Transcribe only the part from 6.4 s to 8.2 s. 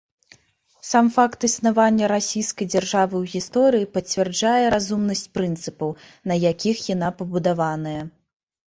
якіх яна пабудаваная.